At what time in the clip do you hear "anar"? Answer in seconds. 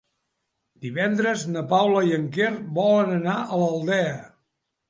3.19-3.37